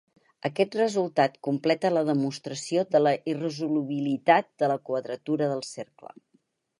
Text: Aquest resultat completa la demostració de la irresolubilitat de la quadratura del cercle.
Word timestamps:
Aquest 0.47 0.75
resultat 0.77 1.35
completa 1.47 1.91
la 1.97 2.03
demostració 2.07 2.85
de 2.95 3.03
la 3.03 3.13
irresolubilitat 3.33 4.49
de 4.65 4.71
la 4.73 4.79
quadratura 4.89 5.51
del 5.55 5.63
cercle. 5.69 6.15